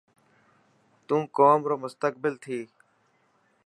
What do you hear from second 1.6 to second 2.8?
رو مستقبل ٿيي.